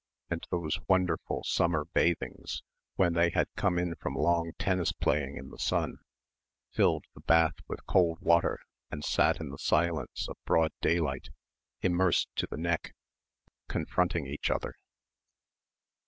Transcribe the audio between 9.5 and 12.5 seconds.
silence of broad daylight immersed to